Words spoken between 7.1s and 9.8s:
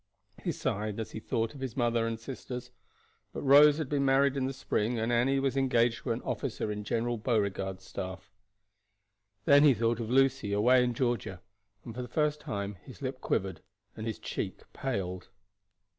Beauregard's staff. Then he